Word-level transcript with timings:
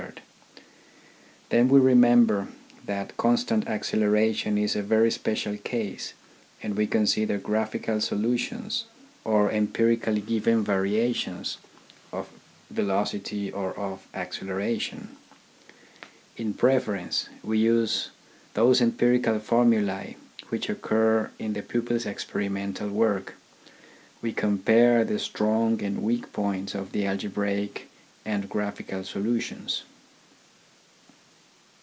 Then 1.49 1.67
we 1.67 1.81
remember 1.81 2.47
that 2.85 3.17
constant 3.17 3.67
acceleration 3.67 4.57
is 4.57 4.73
a 4.73 4.81
very 4.81 5.11
special 5.11 5.57
case, 5.57 6.13
and 6.63 6.77
we 6.77 6.87
consider 6.87 7.37
graphical 7.37 7.99
solutions 7.99 8.85
or 9.25 9.51
empirically 9.51 10.21
given 10.21 10.63
variations 10.63 11.57
of 12.13 12.29
v 12.71 12.81
or 13.51 13.73
of 13.77 14.07
/. 14.13 15.07
In 16.37 16.53
preference, 16.53 17.27
we 17.43 17.57
use 17.59 18.11
those 18.53 18.81
empirical 18.81 19.37
formulae 19.39 20.15
which 20.47 20.69
occur 20.69 21.31
in 21.37 21.51
the 21.51 21.61
pupil's 21.61 22.05
experimental 22.05 22.87
work. 22.87 23.35
We 24.21 24.31
compare 24.31 25.03
the 25.03 25.19
strong 25.19 25.83
and 25.83 26.01
weak 26.01 26.31
points 26.31 26.73
of 26.73 26.93
the 26.93 27.05
algebraic 27.05 27.89
and 28.23 28.47
graphical 28.49 29.03
solutions. 29.03 29.83